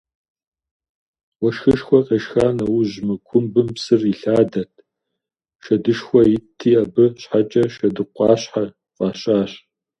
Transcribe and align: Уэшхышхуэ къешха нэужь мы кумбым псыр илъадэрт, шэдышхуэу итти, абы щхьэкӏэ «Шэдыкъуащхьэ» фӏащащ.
Уэшхышхуэ 1.41 1.99
къешха 2.07 2.47
нэужь 2.57 2.95
мы 3.05 3.15
кумбым 3.27 3.67
псыр 3.75 4.01
илъадэрт, 4.11 4.75
шэдышхуэу 5.63 6.29
итти, 6.35 6.71
абы 6.83 7.05
щхьэкӏэ 7.21 7.63
«Шэдыкъуащхьэ» 7.73 8.65
фӏащащ. 8.95 9.51